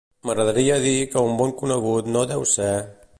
[0.27, 2.75] M'agradaria dir que un bon conegut no deu ser….